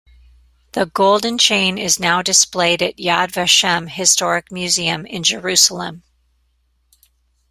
[0.71, 6.01] The golden chain is now displayed at Yad Vashem Historic museum in Jerusalem.